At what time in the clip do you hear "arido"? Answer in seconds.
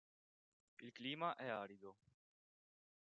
1.47-1.95